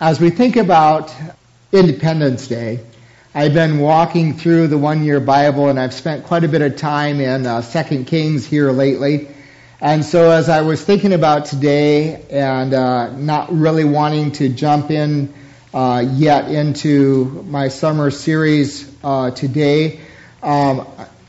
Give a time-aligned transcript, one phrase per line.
[0.00, 1.14] as we think about
[1.72, 2.80] Independence Day,
[3.34, 6.76] I've been walking through the one year Bible and I've spent quite a bit of
[6.76, 9.28] time in uh, Second Kings here lately.
[9.80, 14.90] And so as I was thinking about today and uh, not really wanting to jump
[14.90, 15.32] in
[15.72, 20.00] uh, yet into my summer series uh, today,
[20.42, 20.86] um,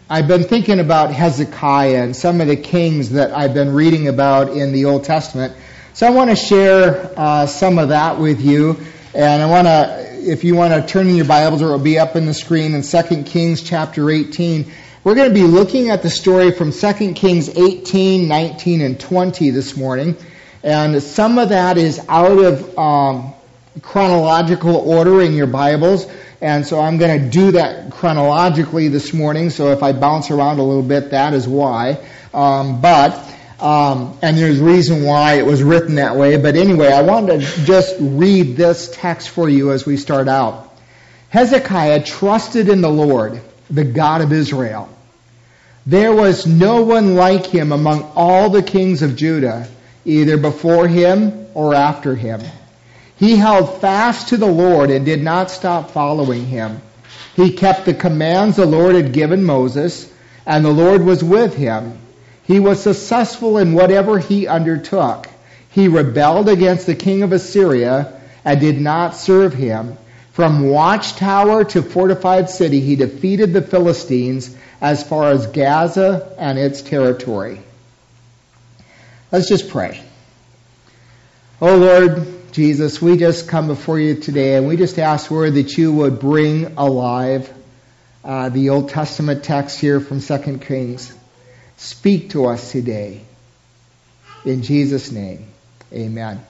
[0.10, 4.50] I've been thinking about Hezekiah and some of the kings that I've been reading about
[4.50, 5.54] in the Old Testament.
[5.98, 8.78] So I want to share uh, some of that with you.
[9.16, 11.80] And I want to, if you want to turn in your Bibles, or it will
[11.80, 14.72] be up in the screen in 2 Kings chapter 18.
[15.04, 19.50] We're going to be looking at the story from 2 Kings 18, 19, and 20
[19.50, 20.16] this morning.
[20.62, 23.34] And some of that is out of um,
[23.82, 26.06] chronological order in your Bibles.
[26.42, 29.50] And so I'm going to do that chronologically this morning.
[29.50, 31.98] So if I bounce around a little bit, that is why.
[32.36, 36.38] Um, but, um, and there's reason why it was written that way.
[36.38, 40.76] But anyway, I wanted to just read this text for you as we start out.
[41.30, 44.90] Hezekiah trusted in the Lord, the God of Israel.
[45.86, 49.68] There was no one like him among all the kings of Judah,
[50.06, 52.42] either before him or after him.
[53.18, 56.82] He held fast to the Lord and did not stop following him.
[57.36, 60.12] He kept the commands the Lord had given Moses,
[60.46, 61.98] and the Lord was with him.
[62.48, 65.28] He was successful in whatever he undertook.
[65.70, 69.98] He rebelled against the king of Assyria and did not serve him.
[70.32, 76.82] From watchtower to fortified city, he defeated the Philistines as far as Gaza and its
[76.82, 77.60] territory.
[79.30, 80.02] Let's just pray.
[81.60, 85.78] Oh Lord, Jesus, we just come before you today and we just ask, Lord, that
[85.78, 87.54] you would bring alive
[88.24, 91.14] uh, the Old Testament text here from 2 Kings.
[91.78, 93.22] Speak to us today.
[94.46, 95.48] In Jesus' name,
[95.94, 96.46] amen.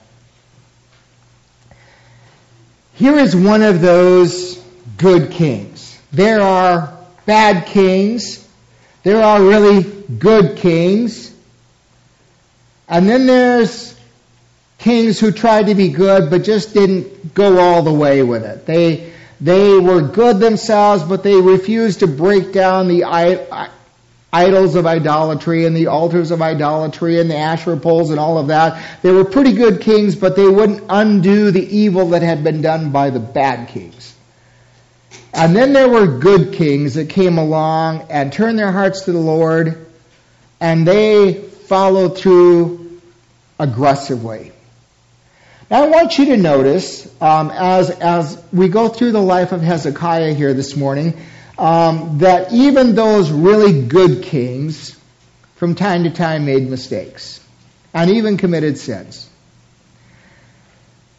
[2.94, 4.56] Here is one of those
[4.96, 5.98] good kings.
[6.12, 8.46] There are bad kings.
[9.02, 11.32] There are really good kings.
[12.88, 13.98] And then there's
[14.78, 18.64] kings who tried to be good but just didn't go all the way with it.
[18.66, 23.04] They they were good themselves, but they refused to break down the
[24.32, 28.48] idols of idolatry and the altars of idolatry and the Asherah poles and all of
[28.48, 29.02] that.
[29.02, 32.90] They were pretty good kings, but they wouldn't undo the evil that had been done
[32.90, 34.14] by the bad kings.
[35.32, 39.18] And then there were good kings that came along and turned their hearts to the
[39.18, 39.86] Lord,
[40.60, 43.00] and they followed through
[43.58, 44.52] aggressively.
[45.70, 49.60] Now, I want you to notice, um, as, as we go through the life of
[49.60, 51.14] Hezekiah here this morning,
[51.58, 54.96] um, that even those really good kings,
[55.56, 57.44] from time to time, made mistakes
[57.92, 59.28] and even committed sins.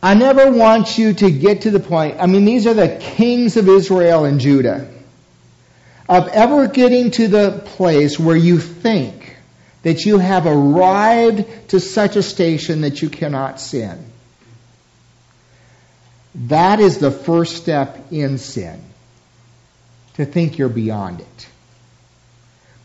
[0.02, 3.58] I never want you to get to the point, I mean, these are the kings
[3.58, 4.90] of Israel and Judah,
[6.08, 9.36] of ever getting to the place where you think
[9.84, 14.06] that you have arrived to such a station that you cannot sin.
[16.36, 18.82] That is the first step in sin,
[20.20, 21.48] to think you're beyond it.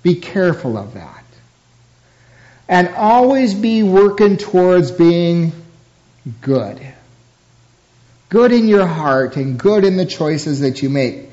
[0.04, 1.24] Be careful of that.
[2.68, 5.50] And always be working towards being
[6.42, 6.80] good.
[8.28, 11.28] Good in your heart and good in the choices that you make.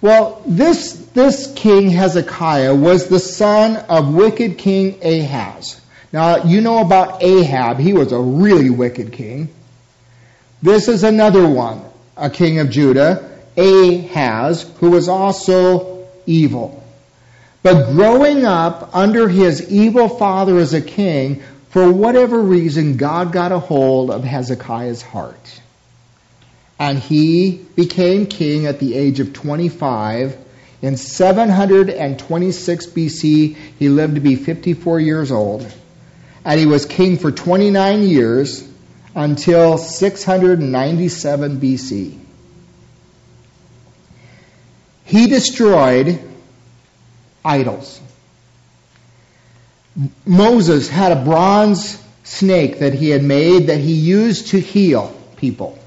[0.00, 5.78] Well, this, this king Hezekiah was the son of wicked king Ahaz.
[6.10, 7.78] Now, you know about Ahab.
[7.78, 9.50] He was a really wicked king.
[10.62, 11.82] This is another one,
[12.16, 16.82] a king of Judah, Ahaz, who was also evil.
[17.62, 23.52] But growing up under his evil father as a king, for whatever reason, God got
[23.52, 25.60] a hold of Hezekiah's heart.
[26.78, 30.36] And he became king at the age of 25.
[30.82, 35.66] In 726 BC, he lived to be 54 years old.
[36.44, 38.68] And he was king for 29 years
[39.14, 42.23] until 697 BC.
[45.04, 46.20] He destroyed
[47.44, 48.00] idols.
[50.26, 55.78] Moses had a bronze snake that he had made that he used to heal people.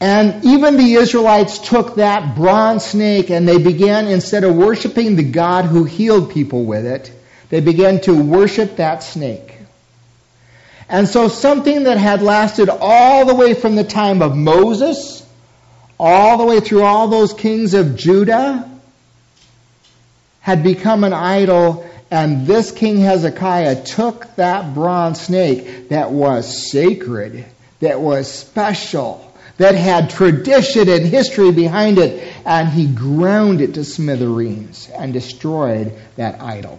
[0.00, 5.22] And even the Israelites took that bronze snake and they began, instead of worshiping the
[5.22, 7.10] God who healed people with it,
[7.48, 9.56] they began to worship that snake.
[10.88, 15.13] And so something that had lasted all the way from the time of Moses,
[15.98, 18.70] all the way through all those kings of Judah,
[20.40, 27.46] had become an idol, and this King Hezekiah took that bronze snake that was sacred,
[27.80, 33.84] that was special, that had tradition and history behind it, and he ground it to
[33.84, 36.78] smithereens and destroyed that idol.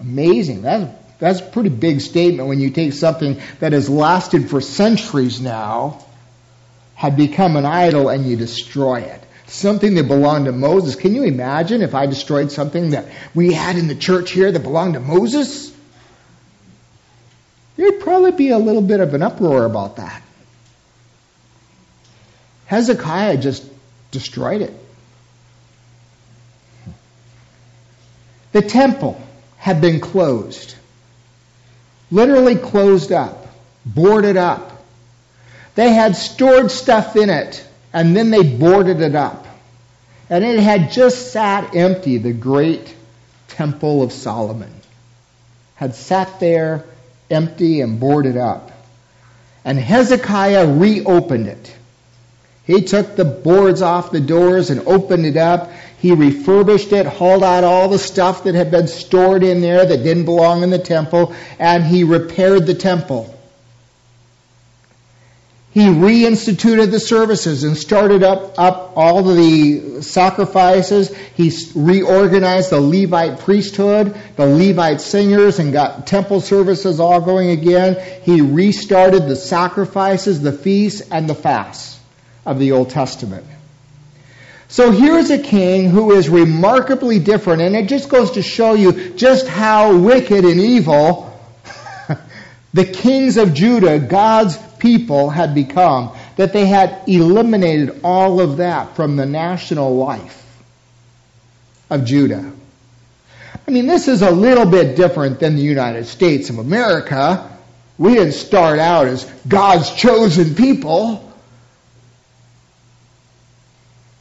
[0.00, 0.62] Amazing.
[0.62, 5.40] That's, that's a pretty big statement when you take something that has lasted for centuries
[5.40, 6.04] now,
[6.94, 9.22] had become an idol, and you destroy it.
[9.46, 10.96] Something that belonged to Moses.
[10.96, 14.60] Can you imagine if I destroyed something that we had in the church here that
[14.60, 15.74] belonged to Moses?
[17.76, 20.22] There'd probably be a little bit of an uproar about that.
[22.66, 23.64] Hezekiah just
[24.10, 24.74] destroyed it.
[28.52, 29.20] The temple
[29.56, 30.76] had been closed,
[32.10, 33.48] literally closed up,
[33.84, 34.70] boarded up.
[35.74, 39.46] They had stored stuff in it, and then they boarded it up.
[40.30, 42.94] And it had just sat empty, the great
[43.48, 44.72] temple of Solomon.
[45.74, 46.84] Had sat there
[47.30, 48.70] empty and boarded up.
[49.64, 51.76] And Hezekiah reopened it.
[52.64, 55.70] He took the boards off the doors and opened it up.
[55.98, 60.02] He refurbished it, hauled out all the stuff that had been stored in there that
[60.02, 63.34] didn't belong in the temple, and he repaired the temple.
[65.74, 71.12] He reinstituted the services and started up, up all the sacrifices.
[71.34, 78.00] He reorganized the Levite priesthood, the Levite singers, and got temple services all going again.
[78.22, 81.98] He restarted the sacrifices, the feasts, and the fasts
[82.46, 83.44] of the Old Testament.
[84.68, 89.14] So here's a king who is remarkably different, and it just goes to show you
[89.14, 91.36] just how wicked and evil
[92.74, 98.94] the kings of Judah, God's people, had become, that they had eliminated all of that
[98.96, 100.62] from the national life
[101.88, 102.52] of Judah.
[103.66, 107.50] I mean, this is a little bit different than the United States of America.
[107.96, 111.32] We didn't start out as God's chosen people.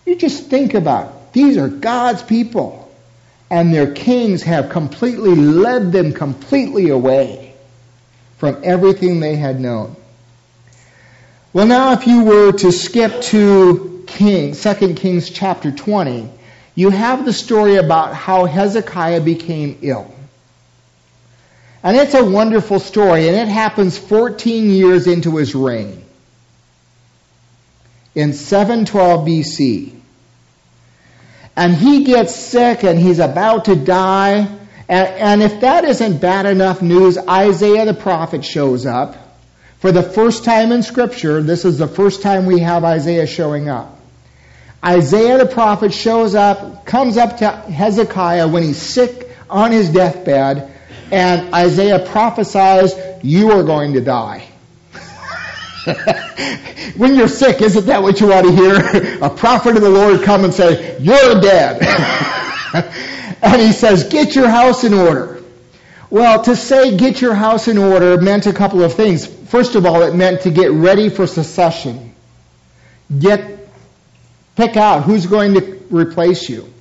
[0.06, 1.34] You just think about it.
[1.34, 2.90] These are God's people,
[3.50, 7.54] and their kings have completely led them completely away
[8.38, 9.98] from everything they had known.
[11.54, 16.28] Well, now if you were to skip to King, 2 Kings chapter 20,
[16.74, 20.12] you have the story about how Hezekiah became ill.
[21.84, 26.04] And it's a wonderful story, and it happens 14 years into his reign.
[28.16, 30.00] In 712 BC.
[31.56, 34.48] And he gets sick and he's about to die.
[34.90, 39.23] And, and if that isn't bad enough news, Isaiah the prophet shows up.
[39.84, 43.68] For the first time in Scripture, this is the first time we have Isaiah showing
[43.68, 44.00] up.
[44.82, 50.72] Isaiah the prophet shows up, comes up to Hezekiah when he's sick on his deathbed,
[51.12, 52.94] and Isaiah prophesies,
[53.24, 54.48] You are going to die.
[56.96, 59.18] when you're sick, isn't that what you want to hear?
[59.22, 61.82] A prophet of the Lord come and say, You're dead.
[63.42, 65.33] and he says, Get your house in order.
[66.14, 69.26] Well, to say get your house in order meant a couple of things.
[69.26, 72.14] First of all, it meant to get ready for secession.
[73.18, 73.68] Get,
[74.56, 76.72] pick out who's going to replace you.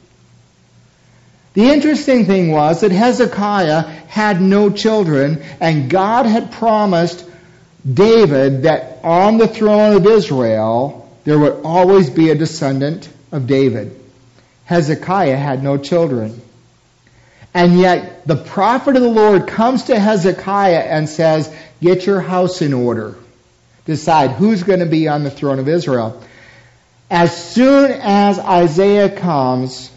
[1.54, 7.26] The interesting thing was that Hezekiah had no children, and God had promised
[7.90, 13.98] David that on the throne of Israel there would always be a descendant of David.
[14.66, 16.38] Hezekiah had no children.
[17.54, 22.62] And yet the prophet of the Lord comes to Hezekiah and says, Get your house
[22.62, 23.16] in order.
[23.84, 26.22] Decide who's going to be on the throne of Israel.
[27.10, 29.90] As soon as Isaiah comes,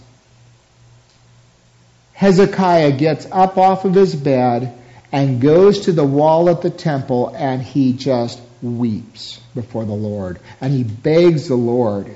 [2.13, 4.77] Hezekiah gets up off of his bed
[5.11, 10.39] and goes to the wall at the temple and he just weeps before the Lord.
[10.59, 12.13] And he begs the Lord.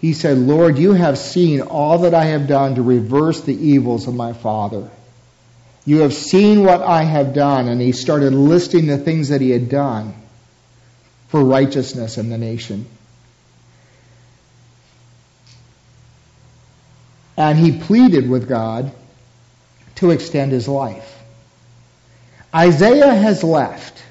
[0.00, 4.08] He said, Lord, you have seen all that I have done to reverse the evils
[4.08, 4.90] of my father.
[5.84, 7.68] You have seen what I have done.
[7.68, 10.14] And he started listing the things that he had done
[11.28, 12.86] for righteousness in the nation.
[17.36, 18.92] And he pleaded with God
[19.96, 21.18] to extend his life.
[22.54, 24.02] Isaiah has left.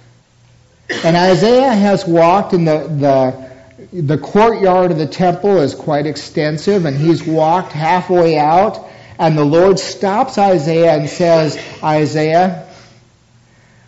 [1.04, 3.49] And Isaiah has walked in the, the,
[3.94, 9.46] the courtyard of the temple is quite extensive, and he's walked halfway out, and the
[9.46, 12.68] Lord stops Isaiah and says, Isaiah,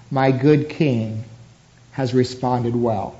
[0.09, 1.23] my good king
[1.91, 3.19] has responded well.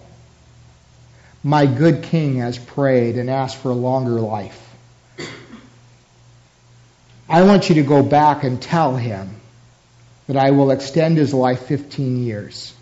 [1.44, 4.58] My good king has prayed and asked for a longer life.
[7.28, 9.38] I want you to go back and tell him
[10.28, 12.74] that I will extend his life 15 years.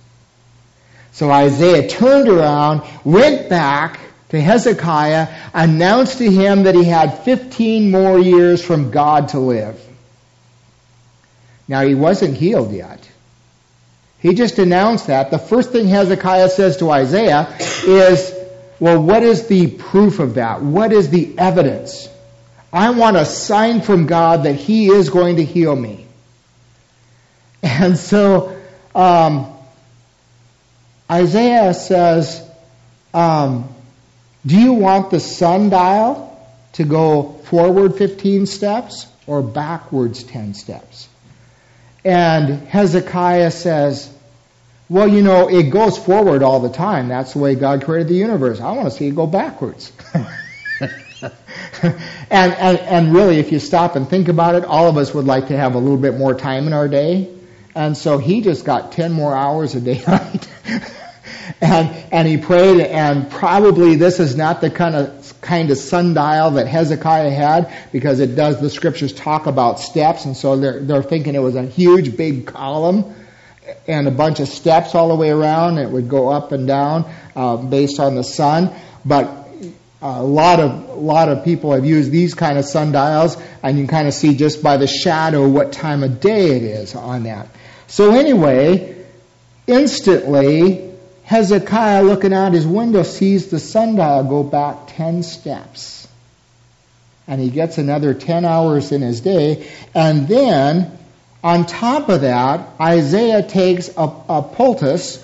[1.20, 4.00] So Isaiah turned around, went back
[4.30, 9.78] to Hezekiah, announced to him that he had 15 more years from God to live.
[11.68, 13.06] Now he wasn't healed yet.
[14.20, 15.30] He just announced that.
[15.30, 17.54] The first thing Hezekiah says to Isaiah
[17.86, 18.34] is,
[18.80, 20.62] well, what is the proof of that?
[20.62, 22.08] What is the evidence?
[22.72, 26.06] I want a sign from God that he is going to heal me.
[27.62, 28.58] And so,
[28.96, 29.59] um,
[31.12, 32.48] Isaiah says,
[33.14, 33.74] um,
[34.46, 36.26] do you want the sundial
[36.74, 41.10] to go forward 15 steps or backwards 10 steps?
[42.06, 44.14] And Hezekiah says,
[44.88, 47.10] well, you know, it goes forward all the time.
[47.10, 48.60] That's the way God created the universe.
[48.60, 49.92] I want to see it go backwards.
[51.84, 51.94] and,
[52.32, 55.50] and, and really, if you stop and think about it, all of us would like
[55.50, 57.30] to have a little bit more time in our day.
[57.80, 60.48] And so he just got 10 more hours a day, right?
[61.62, 66.52] and and he prayed and probably this is not the kind of kind of sundial
[66.52, 71.04] that Hezekiah had because it does the scriptures talk about steps and so they're they're
[71.04, 73.16] thinking it was a huge big column
[73.88, 75.78] and a bunch of steps all the way around.
[75.78, 78.74] It would go up and down uh, based on the sun.
[79.06, 79.48] But
[80.02, 83.86] a lot of a lot of people have used these kind of sundials and you
[83.86, 87.24] can kind of see just by the shadow what time of day it is on
[87.24, 87.48] that
[87.90, 88.96] so anyway
[89.68, 90.90] instantly
[91.30, 96.08] Hezekiah, looking out his window, sees the sundial go back 10 steps.
[97.28, 99.70] And he gets another 10 hours in his day.
[99.94, 100.98] And then,
[101.44, 105.24] on top of that, Isaiah takes a, a poultice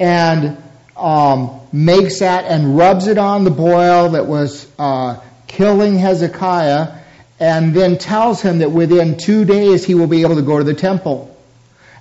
[0.00, 0.56] and
[0.96, 6.94] um, makes that and rubs it on the boil that was uh, killing Hezekiah,
[7.38, 10.64] and then tells him that within two days he will be able to go to
[10.64, 11.35] the temple.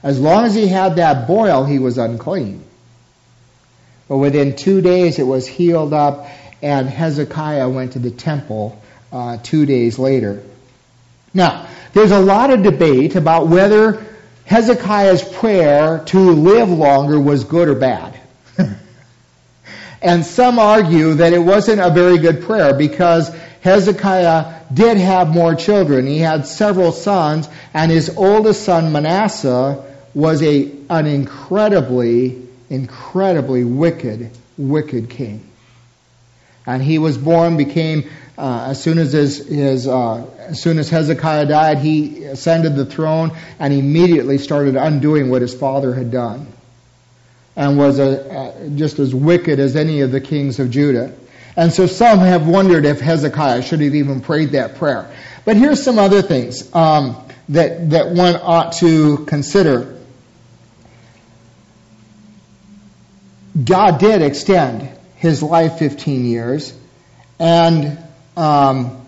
[0.03, 2.63] As long as he had that boil, he was unclean.
[4.07, 6.27] But within two days it was healed up,
[6.61, 10.43] and Hezekiah went to the temple uh, two days later.
[11.33, 14.05] Now, there's a lot of debate about whether
[14.45, 18.19] Hezekiah's prayer to live longer was good or bad.
[20.01, 25.55] and some argue that it wasn't a very good prayer because Hezekiah did have more
[25.55, 26.05] children.
[26.05, 34.29] He had several sons, and his oldest son Manasseh was a, an incredibly incredibly wicked,
[34.55, 35.49] wicked king.
[36.67, 38.07] And he was born, became,
[38.37, 42.85] uh, as soon as his, his uh, as soon as Hezekiah died, he ascended the
[42.85, 46.45] throne and immediately started undoing what his father had done.
[47.55, 51.15] And was a, just as wicked as any of the kings of Judah.
[51.55, 55.09] And so some have wondered if Hezekiah should have even prayed that prayer.
[55.45, 60.01] But here's some other things um, that that one ought to consider.
[63.63, 66.73] God did extend his life 15 years.
[67.39, 67.97] And
[68.35, 69.05] um,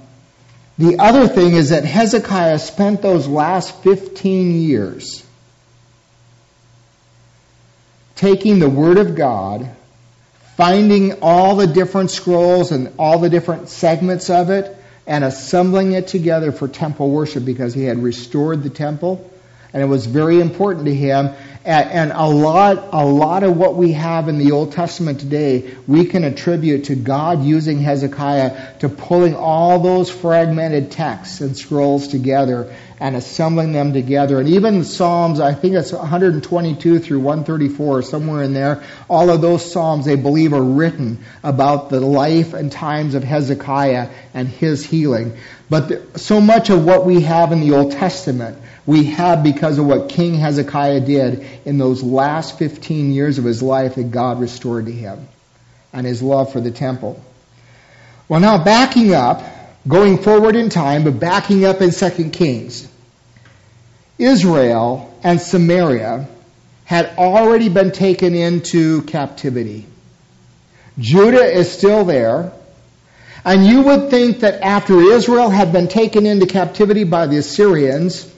[0.77, 5.23] the other thing is that Hezekiah spent those last 15 years
[8.15, 9.69] taking the Word of God,
[10.57, 16.07] finding all the different scrolls and all the different segments of it, and assembling it
[16.07, 19.31] together for temple worship because he had restored the temple.
[19.71, 21.33] And it was very important to him
[21.67, 26.05] and a lot, a lot of what we have in the Old Testament today, we
[26.05, 32.74] can attribute to God using Hezekiah to pulling all those fragmented texts and scrolls together
[33.01, 34.39] and assembling them together.
[34.39, 39.69] And even Psalms, I think it's 122 through 134, somewhere in there, all of those
[39.69, 45.38] Psalms they believe are written about the life and times of Hezekiah and his healing.
[45.69, 48.57] But the, so much of what we have in the Old Testament
[48.88, 53.62] we have because of what King Hezekiah did in those last 15 years of his
[53.62, 55.27] life that God restored to him
[55.91, 57.22] and his love for the temple.
[58.29, 59.44] Well, now backing up,
[59.88, 62.88] going forward in time, but backing up in 2 Kings,
[64.17, 66.27] Israel and Samaria
[66.86, 69.86] had already been taken into captivity.
[70.98, 72.53] Judah is still there.
[73.44, 78.34] And you would think that after Israel had been taken into captivity by the Assyrians,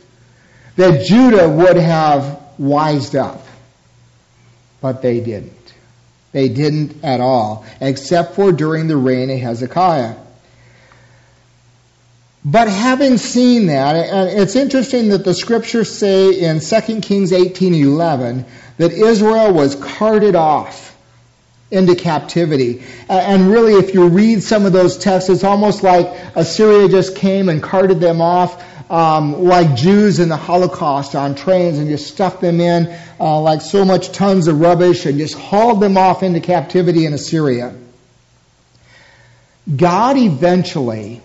[0.79, 3.45] that Judah would have wised up.
[4.79, 5.73] But they didn't.
[6.31, 10.15] They didn't at all, except for during the reign of Hezekiah.
[12.45, 18.45] But having seen that, and it's interesting that the scriptures say in 2 Kings 18:11
[18.77, 20.95] that Israel was carted off
[21.69, 22.83] into captivity.
[23.09, 27.49] And really, if you read some of those texts, it's almost like Assyria just came
[27.49, 32.41] and carted them off um, like Jews in the Holocaust on trains and just stuffed
[32.41, 32.87] them in
[33.19, 37.13] uh, like so much tons of rubbish and just hauled them off into captivity in
[37.13, 37.75] Assyria.
[39.73, 41.21] God eventually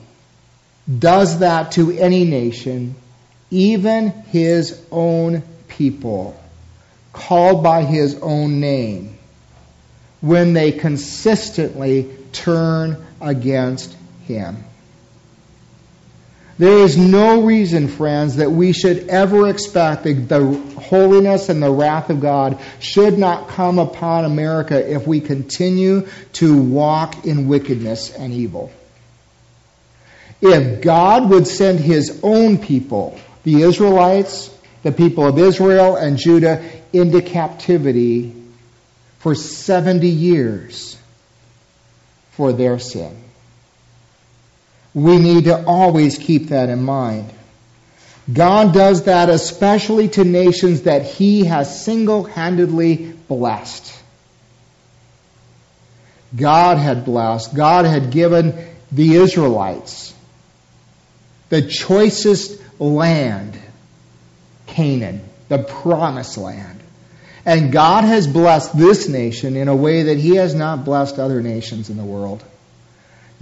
[0.98, 2.94] does that to any nation,
[3.50, 6.38] even his own people,
[7.12, 9.16] called by his own name,
[10.20, 14.62] when they consistently turn against him.
[16.56, 20.40] There is no reason, friends, that we should ever expect that the
[20.80, 26.62] holiness and the wrath of God should not come upon America if we continue to
[26.62, 28.70] walk in wickedness and evil.
[30.40, 36.62] If God would send his own people, the Israelites, the people of Israel and Judah,
[36.92, 38.32] into captivity
[39.18, 40.96] for 70 years
[42.32, 43.23] for their sin.
[44.94, 47.30] We need to always keep that in mind.
[48.32, 53.92] God does that especially to nations that He has single handedly blessed.
[56.34, 60.14] God had blessed, God had given the Israelites
[61.54, 63.56] the choicest land,
[64.66, 66.80] Canaan, the promised land.
[67.46, 71.42] And God has blessed this nation in a way that He has not blessed other
[71.42, 72.42] nations in the world.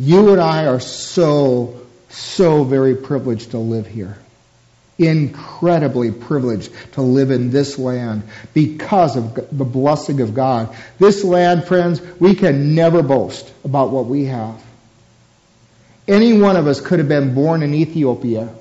[0.03, 4.19] You and I are so, so very privileged to live here.
[4.99, 10.75] Incredibly privileged to live in this land because of the blessing of God.
[10.99, 14.61] This land, friends, we can never boast about what we have.
[16.09, 18.53] Any one of us could have been born in Ethiopia.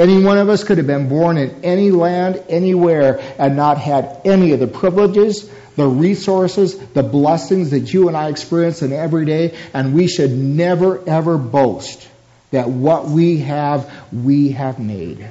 [0.00, 4.22] Any one of us could have been born in any land, anywhere, and not had
[4.24, 9.26] any of the privileges, the resources, the blessings that you and I experience in every
[9.26, 12.08] day, and we should never ever boast
[12.50, 15.28] that what we have, we have made.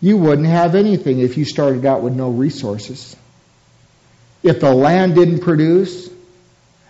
[0.00, 3.14] You wouldn't have anything if you started out with no resources.
[4.42, 6.08] If the land didn't produce,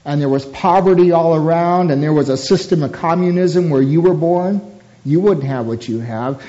[0.04, 4.00] and there was poverty all around, and there was a system of communism where you
[4.00, 4.70] were born,
[5.04, 6.42] you wouldn't have what you have,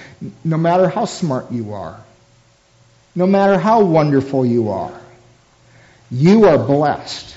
[0.43, 1.99] no matter how smart you are
[3.15, 4.99] no matter how wonderful you are.
[6.11, 7.35] You are blessed.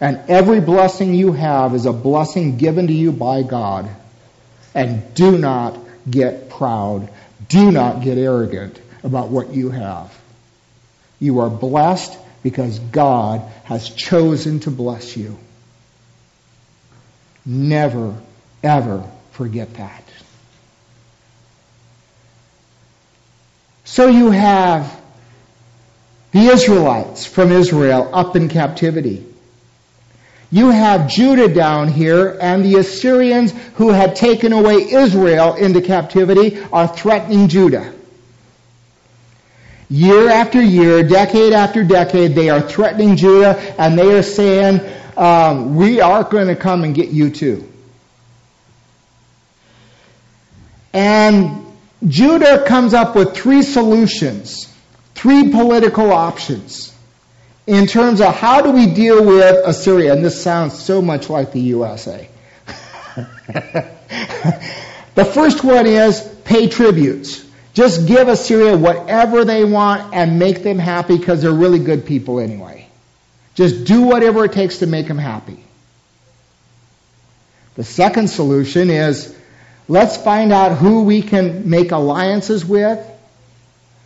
[0.00, 3.88] And every blessing you have is a blessing given to you by God.
[4.74, 7.10] And do not get proud.
[7.48, 10.16] Do not get arrogant about what you have.
[11.18, 15.36] You are blessed because God has chosen to bless you.
[17.44, 18.14] Never,
[18.62, 20.05] ever forget that.
[23.86, 25.00] So you have
[26.32, 29.24] the Israelites from Israel up in captivity.
[30.50, 36.60] You have Judah down here, and the Assyrians who had taken away Israel into captivity
[36.72, 37.94] are threatening Judah.
[39.88, 44.80] Year after year, decade after decade, they are threatening Judah, and they are saying,
[45.16, 47.72] um, We are going to come and get you too.
[50.92, 51.65] And
[52.04, 54.72] Judah comes up with three solutions,
[55.14, 56.92] three political options
[57.66, 60.12] in terms of how do we deal with Assyria.
[60.12, 62.28] And this sounds so much like the USA.
[65.14, 67.44] the first one is pay tributes.
[67.72, 72.40] Just give Assyria whatever they want and make them happy because they're really good people
[72.40, 72.88] anyway.
[73.54, 75.62] Just do whatever it takes to make them happy.
[77.74, 79.36] The second solution is
[79.88, 83.04] Let's find out who we can make alliances with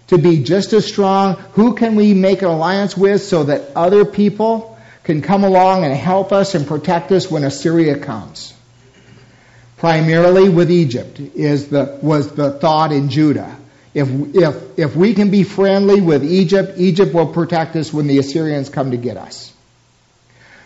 [0.09, 1.37] to be just as strong.
[1.53, 5.95] Who can we make an alliance with so that other people can come along and
[5.95, 8.53] help us and protect us when Assyria comes?
[9.79, 13.57] Primarily with Egypt is the, was the thought in Judah.
[13.95, 18.19] If, if, if we can be friendly with Egypt, Egypt will protect us when the
[18.19, 19.53] Assyrians come to get us.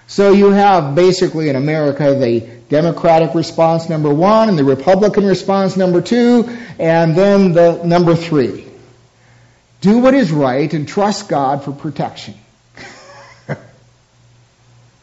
[0.06, 5.76] So you have basically in America the Democratic response number one and the Republican response
[5.76, 8.66] number two, and then the number three.
[9.80, 12.34] Do what is right and trust God for protection.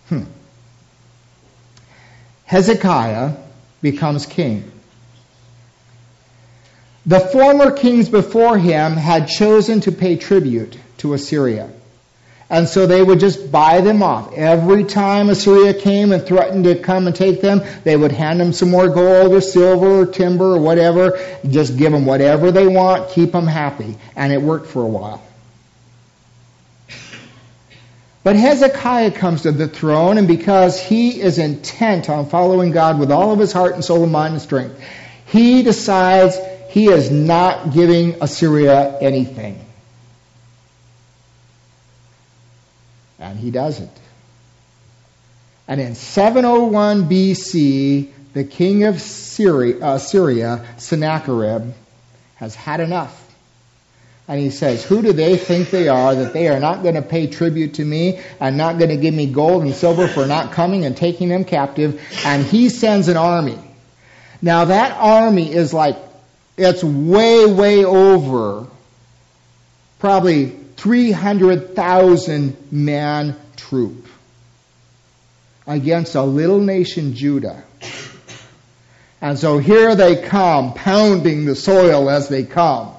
[0.09, 0.23] hmm.
[2.45, 3.33] Hezekiah
[3.81, 4.71] becomes king.
[7.05, 11.69] The former kings before him had chosen to pay tribute to Assyria.
[12.51, 14.33] And so they would just buy them off.
[14.33, 18.51] Every time Assyria came and threatened to come and take them, they would hand them
[18.51, 21.17] some more gold or silver or timber or whatever.
[21.49, 23.95] Just give them whatever they want, keep them happy.
[24.17, 25.23] And it worked for a while.
[28.21, 33.13] But Hezekiah comes to the throne, and because he is intent on following God with
[33.13, 34.77] all of his heart and soul and mind and strength,
[35.25, 36.37] he decides
[36.69, 39.65] he is not giving Assyria anything.
[43.21, 43.91] And he doesn't.
[45.67, 51.73] And in 701 BC, the king of Syria, uh, Syria, Sennacherib,
[52.36, 53.17] has had enough.
[54.27, 57.01] And he says, Who do they think they are that they are not going to
[57.01, 60.51] pay tribute to me and not going to give me gold and silver for not
[60.51, 62.01] coming and taking them captive?
[62.25, 63.60] And he sends an army.
[64.41, 65.97] Now, that army is like,
[66.57, 68.67] it's way, way over
[69.99, 74.07] probably 300,000 man troop
[75.67, 77.63] against a little nation, Judah.
[79.21, 82.95] And so here they come, pounding the soil as they come.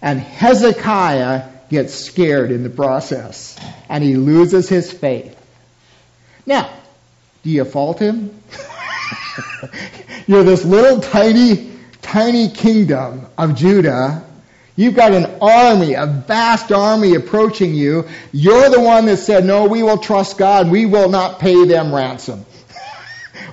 [0.00, 3.58] And Hezekiah gets scared in the process.
[3.88, 5.36] And he loses his faith.
[6.46, 6.70] Now,
[7.42, 8.40] do you fault him?
[10.28, 14.24] You're this little tiny, tiny kingdom of Judah.
[14.74, 18.08] You've got an army, a vast army approaching you.
[18.32, 20.70] You're the one that said, no, we will trust God.
[20.70, 22.46] We will not pay them ransom.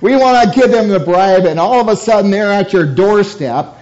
[0.02, 2.86] We want to give them the bribe, and all of a sudden they're at your
[2.86, 3.76] doorstep.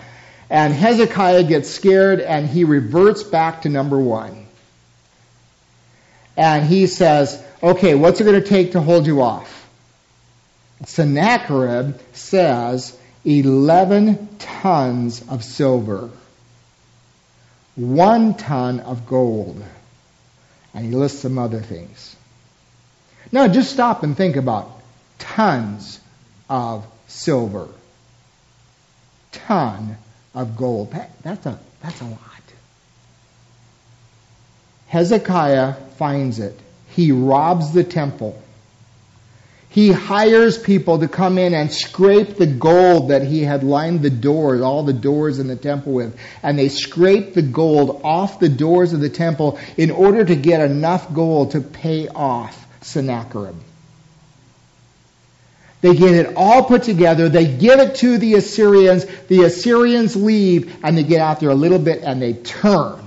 [0.49, 4.47] And Hezekiah gets scared and he reverts back to number one.
[6.37, 9.67] And he says, okay, what's it going to take to hold you off?
[10.85, 16.11] Sennacherib says 11 tons of silver,
[17.77, 19.63] one ton of gold,
[20.73, 22.15] and he lists some other things.
[23.31, 24.69] Now just stop and think about
[25.19, 25.99] tons
[26.49, 27.69] of silver.
[29.31, 29.97] Ton
[30.33, 30.91] of gold.
[30.91, 32.19] That, that's, a, that's a lot.
[34.87, 36.57] Hezekiah finds it.
[36.89, 38.41] He robs the temple.
[39.69, 44.09] He hires people to come in and scrape the gold that he had lined the
[44.09, 46.17] doors, all the doors in the temple with.
[46.41, 50.61] And they scrape the gold off the doors of the temple in order to get
[50.61, 53.55] enough gold to pay off Sennacherib.
[55.81, 57.29] They get it all put together.
[57.29, 59.05] They give it to the Assyrians.
[59.27, 63.05] The Assyrians leave and they get out there a little bit and they turn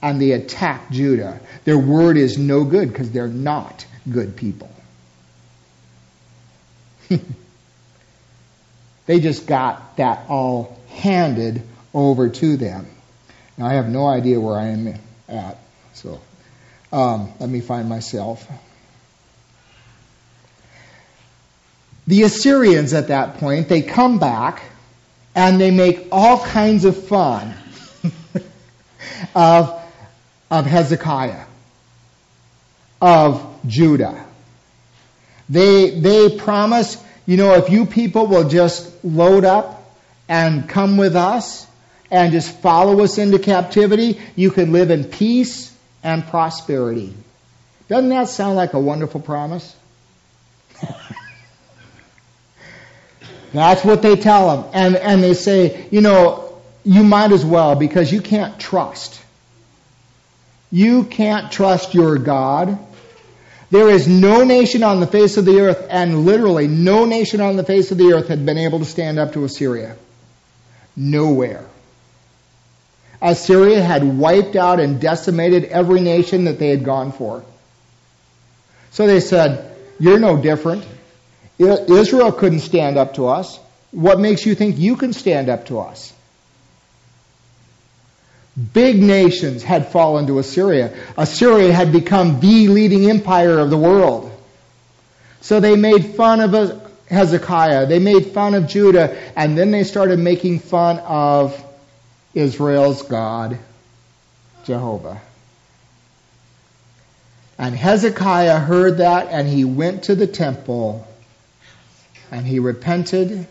[0.00, 1.40] and they attack Judah.
[1.64, 4.70] Their word is no good because they're not good people.
[9.06, 11.62] they just got that all handed
[11.94, 12.86] over to them.
[13.56, 14.94] Now I have no idea where I am
[15.28, 15.58] at,
[15.94, 16.20] so
[16.92, 18.46] um, let me find myself.
[22.06, 24.62] The Assyrians at that point, they come back
[25.34, 27.54] and they make all kinds of fun
[29.34, 29.82] of,
[30.50, 31.44] of Hezekiah,
[33.00, 34.24] of Judah.
[35.48, 39.84] They, they promise, you know, if you people will just load up
[40.28, 41.66] and come with us
[42.10, 47.14] and just follow us into captivity, you can live in peace and prosperity.
[47.88, 49.74] Doesn't that sound like a wonderful promise?
[53.52, 54.70] That's what they tell them.
[54.74, 59.20] And, and they say, you know, you might as well because you can't trust.
[60.70, 62.78] You can't trust your God.
[63.70, 67.56] There is no nation on the face of the earth, and literally no nation on
[67.56, 69.96] the face of the earth had been able to stand up to Assyria.
[70.94, 71.64] Nowhere.
[73.20, 77.44] Assyria had wiped out and decimated every nation that they had gone for.
[78.92, 80.86] So they said, You're no different.
[81.58, 83.58] Israel couldn't stand up to us.
[83.90, 86.12] What makes you think you can stand up to us?
[88.72, 90.94] Big nations had fallen to Assyria.
[91.18, 94.32] Assyria had become the leading empire of the world.
[95.42, 100.18] So they made fun of Hezekiah, they made fun of Judah, and then they started
[100.18, 101.62] making fun of
[102.34, 103.58] Israel's God,
[104.64, 105.20] Jehovah.
[107.58, 111.06] And Hezekiah heard that and he went to the temple
[112.30, 113.46] and he repented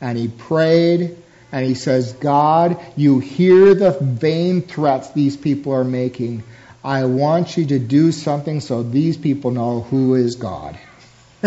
[0.00, 1.19] and he prayed
[1.52, 6.44] and he says, God, you hear the vain threats these people are making.
[6.84, 10.78] I want you to do something so these people know who is God.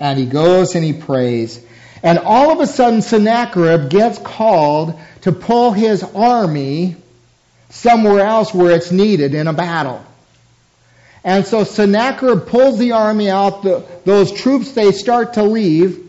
[0.00, 1.64] and he goes and he prays.
[2.02, 6.96] And all of a sudden, Sennacherib gets called to pull his army
[7.70, 10.04] somewhere else where it's needed in a battle.
[11.24, 13.62] And so Sennacherib pulls the army out.
[13.62, 16.05] The, those troops, they start to leave.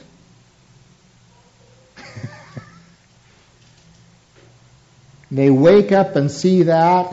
[5.31, 7.13] They wake up and see that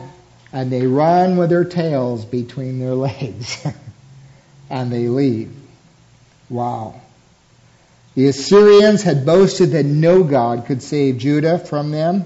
[0.51, 3.65] and they run with their tails between their legs
[4.69, 5.51] and they leave.
[6.49, 7.01] Wow.
[8.15, 12.25] The Assyrians had boasted that no God could save Judah from them,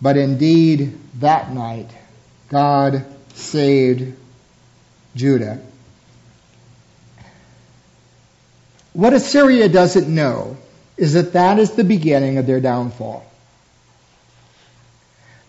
[0.00, 1.90] but indeed that night
[2.48, 3.04] God
[3.34, 4.16] saved
[5.14, 5.60] Judah.
[8.94, 10.56] What Assyria doesn't know
[10.96, 13.24] is that that is the beginning of their downfall.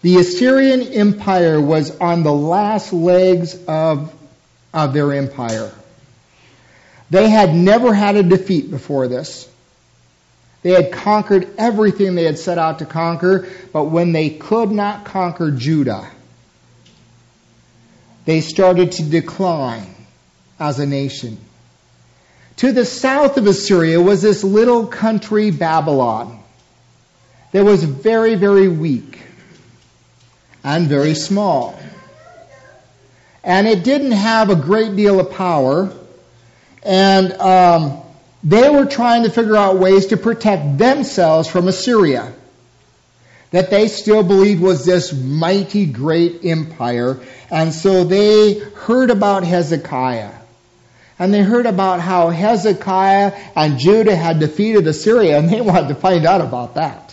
[0.04, 4.14] The Assyrian Empire was on the last legs of,
[4.74, 5.72] of their empire.
[7.10, 9.50] They had never had a defeat before this.
[10.62, 15.06] They had conquered everything they had set out to conquer, but when they could not
[15.06, 16.10] conquer Judah,
[18.26, 19.96] they started to decline
[20.60, 21.38] as a nation.
[22.58, 26.44] To the south of Assyria was this little country Babylon
[27.54, 29.22] that was very, very weak
[30.64, 31.80] and very small.
[33.44, 35.94] And it didn't have a great deal of power
[36.84, 38.02] and um,
[38.44, 42.34] they were trying to figure out ways to protect themselves from Assyria
[43.52, 47.22] that they still believed was this mighty great empire.
[47.52, 50.32] And so they heard about Hezekiah.
[51.20, 55.96] And they heard about how Hezekiah and Judah had defeated Assyria, and they wanted to
[55.96, 57.13] find out about that.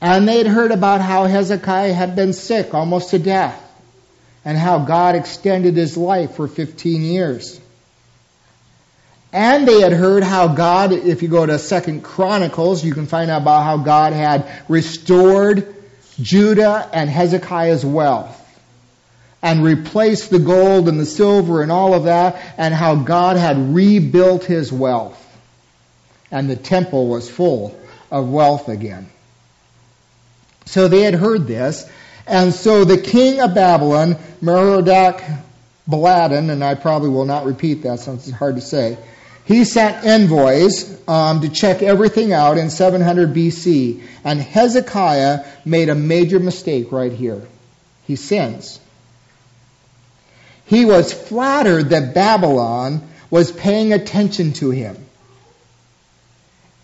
[0.00, 3.62] And they'd heard about how Hezekiah had been sick almost to death,
[4.44, 7.60] and how God extended his life for 15 years.
[9.32, 13.30] And they had heard how God, if you go to Second Chronicles, you can find
[13.30, 15.74] out about how God had restored
[16.20, 18.42] Judah and Hezekiah's wealth
[19.42, 23.74] and replaced the gold and the silver and all of that, and how God had
[23.74, 25.22] rebuilt his wealth.
[26.30, 27.78] And the temple was full
[28.10, 29.08] of wealth again.
[30.66, 31.88] So they had heard this,
[32.26, 35.22] and so the king of Babylon, Merodach
[35.88, 38.98] Baladan, and I probably will not repeat that since it's hard to say,
[39.44, 45.94] he sent envoys um, to check everything out in 700 BC, and Hezekiah made a
[45.94, 47.46] major mistake right here.
[48.08, 48.80] He sins.
[50.64, 54.96] He was flattered that Babylon was paying attention to him.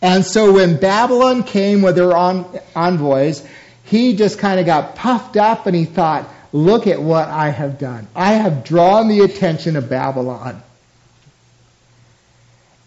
[0.00, 3.46] And so when Babylon came with their envoys,
[3.92, 7.78] he just kind of got puffed up and he thought, look at what I have
[7.78, 8.08] done.
[8.16, 10.62] I have drawn the attention of Babylon.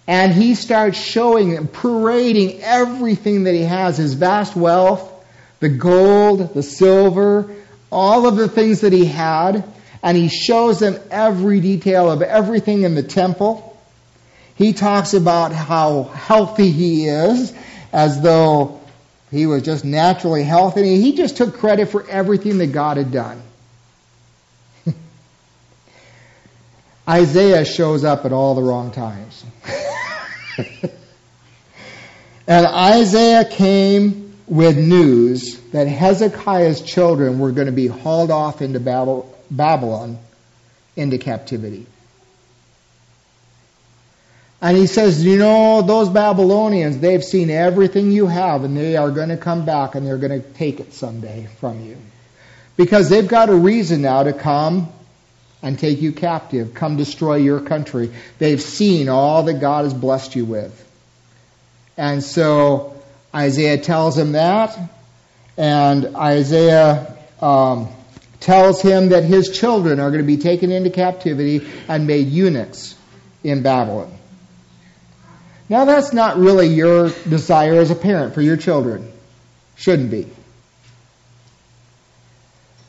[0.07, 5.07] And he starts showing and parading everything that he has his vast wealth,
[5.59, 7.55] the gold, the silver,
[7.91, 9.63] all of the things that he had.
[10.01, 13.79] And he shows them every detail of everything in the temple.
[14.55, 17.53] He talks about how healthy he is,
[17.93, 18.81] as though
[19.35, 21.01] he was just naturally healthy.
[21.01, 23.41] He just took credit for everything that God had done.
[27.09, 29.43] Isaiah shows up at all the wrong times.
[32.47, 38.79] and Isaiah came with news that Hezekiah's children were going to be hauled off into
[38.79, 40.19] Babylon
[40.95, 41.87] into captivity.
[44.65, 49.11] And he says, You know, those Babylonians, they've seen everything you have, and they are
[49.11, 51.97] going to come back and they're going to take it someday from you.
[52.75, 54.91] Because they've got a reason now to come
[55.61, 58.11] and take you captive, come destroy your country.
[58.39, 60.73] They've seen all that God has blessed you with.
[61.95, 62.99] And so
[63.35, 64.75] Isaiah tells him that,
[65.57, 67.89] and Isaiah um,
[68.39, 72.95] tells him that his children are going to be taken into captivity and made eunuchs
[73.43, 74.11] in Babylon.
[75.67, 79.11] Now, that's not really your desire as a parent for your children.
[79.75, 80.27] Shouldn't be.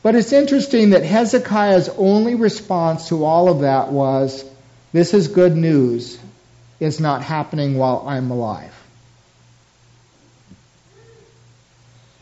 [0.03, 4.45] But it's interesting that Hezekiah's only response to all of that was,
[4.93, 6.19] This is good news.
[6.79, 8.73] It's not happening while I'm alive.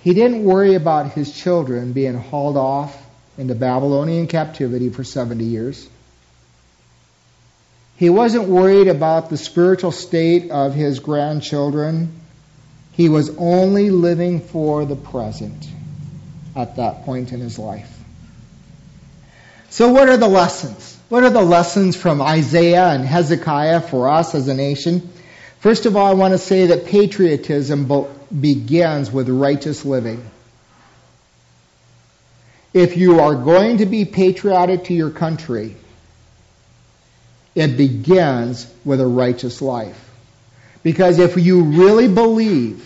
[0.01, 2.95] He didn't worry about his children being hauled off
[3.37, 5.89] into Babylonian captivity for 70 years.
[7.97, 12.19] He wasn't worried about the spiritual state of his grandchildren.
[12.91, 15.67] He was only living for the present
[16.55, 17.91] at that point in his life.
[19.69, 20.97] So, what are the lessons?
[21.09, 25.09] What are the lessons from Isaiah and Hezekiah for us as a nation?
[25.59, 27.89] First of all, I want to say that patriotism
[28.39, 30.23] begins with righteous living.
[32.73, 35.75] If you are going to be patriotic to your country,
[37.55, 40.01] it begins with a righteous life.
[40.83, 42.83] Because if you really believe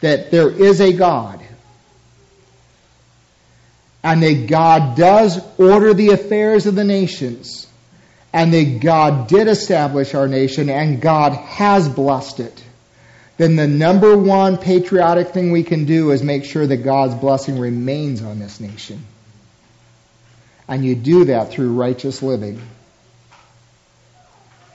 [0.00, 1.40] that there is a God,
[4.02, 7.66] and that God does order the affairs of the nations,
[8.32, 12.64] and that God did establish our nation, and God has blessed it,
[13.36, 17.58] then the number one patriotic thing we can do is make sure that God's blessing
[17.58, 19.04] remains on this nation.
[20.68, 22.60] And you do that through righteous living.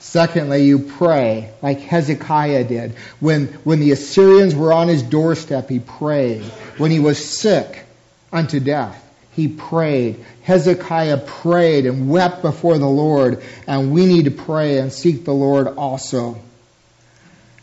[0.00, 2.92] Secondly, you pray like Hezekiah did.
[3.20, 6.42] When, when the Assyrians were on his doorstep, he prayed.
[6.78, 7.84] When he was sick
[8.32, 10.24] unto death, he prayed.
[10.42, 15.34] Hezekiah prayed and wept before the Lord, and we need to pray and seek the
[15.34, 16.40] Lord also.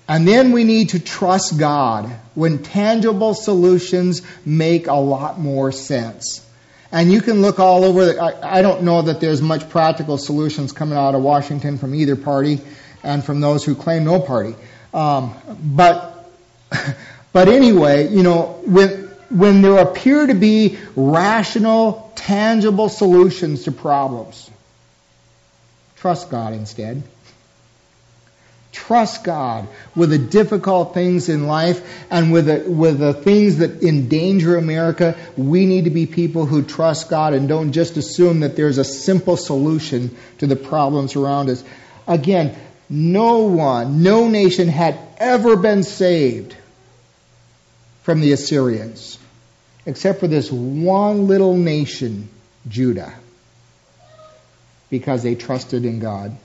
[0.08, 6.47] And then we need to trust God when tangible solutions make a lot more sense.
[6.92, 8.06] And you can look all over.
[8.06, 11.94] The, I, I don't know that there's much practical solutions coming out of Washington from
[11.94, 12.62] either party
[13.04, 14.56] and from those who claim no party.
[14.94, 16.30] Um, but,
[17.34, 24.50] but anyway, you know, when, when there appear to be rational, tangible solutions to problems,
[25.98, 27.04] trust God instead.
[28.78, 33.82] Trust God with the difficult things in life and with the, with the things that
[33.82, 35.18] endanger America.
[35.36, 38.84] We need to be people who trust God and don't just assume that there's a
[38.84, 41.64] simple solution to the problems around us.
[42.08, 42.56] Again,
[42.88, 46.56] no one, no nation had ever been saved
[48.04, 49.18] from the Assyrians
[49.88, 52.30] except for this one little nation,
[52.68, 53.14] Judah,
[54.90, 56.38] because they trusted in God.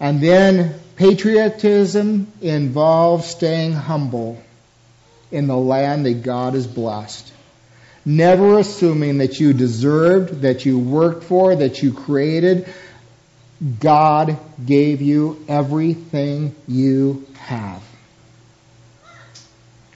[0.00, 4.42] And then patriotism involves staying humble
[5.30, 7.32] in the land that God has blessed.
[8.04, 12.72] Never assuming that you deserved, that you worked for, that you created.
[13.80, 17.82] God gave you everything you have.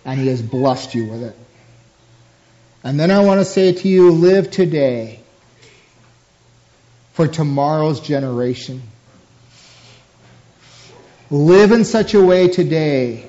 [0.04, 1.36] And He has blessed you with it.
[2.84, 5.20] And then I want to say to you, live today
[7.12, 8.82] for tomorrow's generation.
[11.32, 13.24] Live in such a way today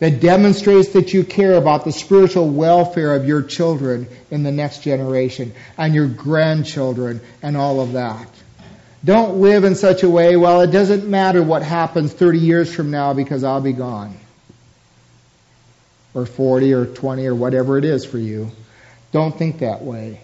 [0.00, 4.82] that demonstrates that you care about the spiritual welfare of your children in the next
[4.82, 8.28] generation and your grandchildren and all of that.
[9.04, 12.90] Don't live in such a way, well, it doesn't matter what happens 30 years from
[12.90, 14.18] now because I'll be gone.
[16.12, 18.50] Or 40 or 20 or whatever it is for you.
[19.12, 20.22] Don't think that way.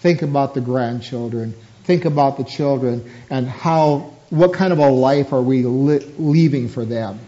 [0.00, 1.54] Think about the grandchildren.
[1.84, 6.68] Think about the children and how what kind of a life are we li- leaving
[6.68, 7.20] for them?